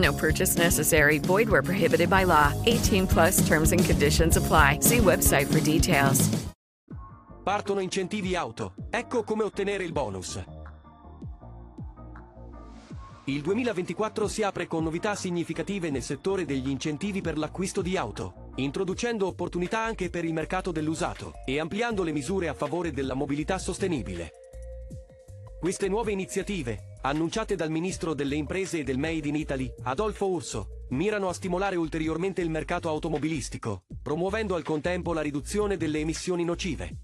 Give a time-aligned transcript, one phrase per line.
[0.00, 1.18] No purchase necessary.
[1.18, 2.52] Void where prohibited by law.
[2.64, 4.78] 18 plus terms and conditions apply.
[4.80, 6.28] See website for details.
[7.44, 8.74] Partono incentivi auto.
[8.90, 10.42] Ecco come ottenere il bonus.
[13.24, 18.50] Il 2024 si apre con novità significative nel settore degli incentivi per l'acquisto di auto,
[18.56, 23.58] introducendo opportunità anche per il mercato dell'usato e ampliando le misure a favore della mobilità
[23.58, 24.32] sostenibile.
[25.60, 30.68] Queste nuove iniziative, annunciate dal ministro delle imprese e del Made in Italy, Adolfo Urso,
[30.90, 36.96] mirano a stimolare ulteriormente il mercato automobilistico, promuovendo al contempo la riduzione delle emissioni nocive.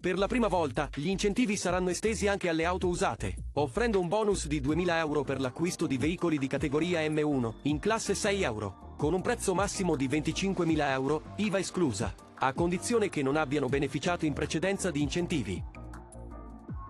[0.00, 4.46] Per la prima volta, gli incentivi saranno estesi anche alle auto usate, offrendo un bonus
[4.46, 9.12] di 2.000 euro per l'acquisto di veicoli di categoria M1, in classe 6 euro, con
[9.12, 14.34] un prezzo massimo di 25.000 euro, IVA esclusa, a condizione che non abbiano beneficiato in
[14.34, 15.77] precedenza di incentivi.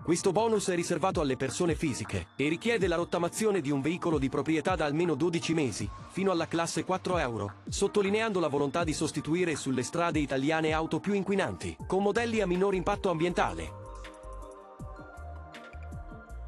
[0.09, 4.27] Questo bonus è riservato alle persone fisiche e richiede la rottamazione di un veicolo di
[4.27, 9.55] proprietà da almeno 12 mesi, fino alla classe 4 euro, sottolineando la volontà di sostituire
[9.55, 13.78] sulle strade italiane auto più inquinanti, con modelli a minor impatto ambientale.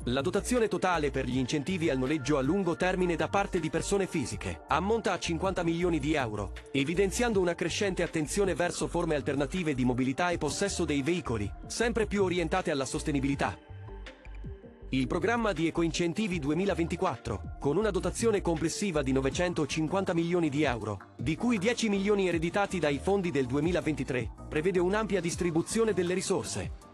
[0.06, 4.08] La dotazione totale per gli incentivi al noleggio a lungo termine da parte di persone
[4.08, 9.86] fisiche ammonta a 50 milioni di euro, evidenziando una crescente attenzione verso forme alternative di
[9.86, 13.56] mobilità e possesso dei veicoli, sempre più orientate alla sostenibilità.
[14.90, 21.36] Il programma di Ecoincentivi 2024, con una dotazione complessiva di 950 milioni di euro, di
[21.36, 26.90] cui 10 milioni ereditati dai fondi del 2023, prevede un'ampia distribuzione delle risorse,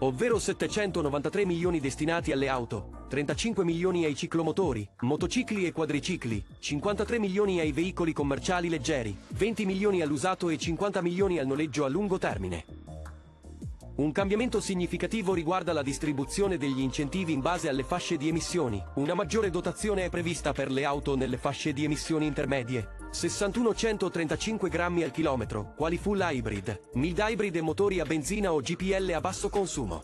[0.00, 7.60] ovvero 793 milioni destinati alle auto, 35 milioni ai ciclomotori, motocicli e quadricicli, 53 milioni
[7.60, 12.79] ai veicoli commerciali leggeri, 20 milioni all'usato e 50 milioni al noleggio a lungo termine.
[14.00, 18.82] Un cambiamento significativo riguarda la distribuzione degli incentivi in base alle fasce di emissioni.
[18.94, 22.96] Una maggiore dotazione è prevista per le auto nelle fasce di emissioni intermedie.
[23.12, 29.12] 61-135 grammi al chilometro, quali full hybrid, mild hybrid e motori a benzina o GPL
[29.12, 30.02] a basso consumo.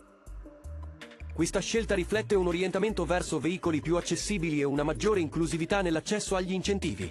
[1.33, 6.53] Questa scelta riflette un orientamento verso veicoli più accessibili e una maggiore inclusività nell'accesso agli
[6.53, 7.11] incentivi.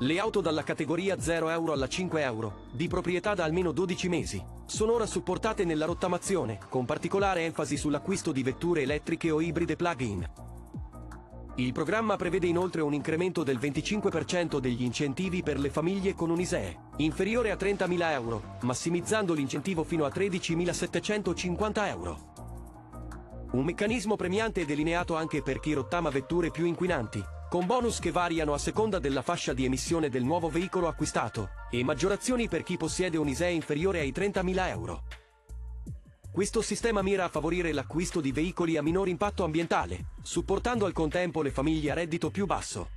[0.00, 4.44] Le auto dalla categoria 0 euro alla 5 euro, di proprietà da almeno 12 mesi,
[4.66, 10.28] sono ora supportate nella rottamazione, con particolare enfasi sull'acquisto di vetture elettriche o ibride plug-in.
[11.54, 16.40] Il programma prevede inoltre un incremento del 25% degli incentivi per le famiglie con un
[16.40, 22.34] ISEE, inferiore a 30.000 euro, massimizzando l'incentivo fino a 13.750 euro.
[23.52, 28.10] Un meccanismo premiante è delineato anche per chi rottama vetture più inquinanti, con bonus che
[28.10, 32.76] variano a seconda della fascia di emissione del nuovo veicolo acquistato, e maggiorazioni per chi
[32.76, 35.02] possiede un ISEE inferiore ai 30.000 euro.
[36.32, 41.40] Questo sistema mira a favorire l'acquisto di veicoli a minor impatto ambientale, supportando al contempo
[41.40, 42.90] le famiglie a reddito più basso.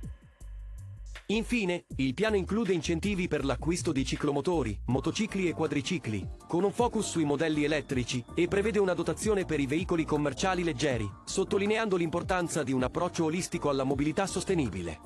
[1.30, 7.08] Infine, il piano include incentivi per l'acquisto di ciclomotori, motocicli e quadricicli, con un focus
[7.08, 12.72] sui modelli elettrici, e prevede una dotazione per i veicoli commerciali leggeri, sottolineando l'importanza di
[12.72, 14.98] un approccio olistico alla mobilità sostenibile.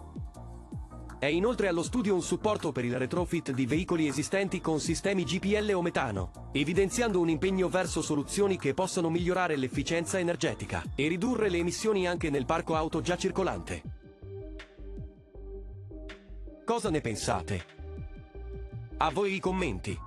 [1.18, 5.72] È inoltre allo studio un supporto per il retrofit di veicoli esistenti con sistemi GPL
[5.74, 11.58] o metano, evidenziando un impegno verso soluzioni che possano migliorare l'efficienza energetica e ridurre le
[11.58, 13.93] emissioni anche nel parco auto già circolante.
[16.64, 17.64] Cosa ne pensate?
[18.96, 19.98] A voi i commenti.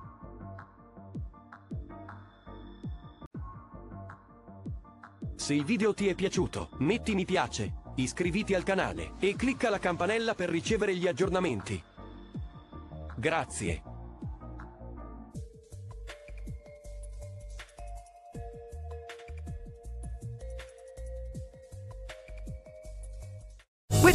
[5.36, 9.78] Se il video ti è piaciuto, metti mi piace, iscriviti al canale e clicca la
[9.78, 11.80] campanella per ricevere gli aggiornamenti.
[13.14, 13.87] Grazie.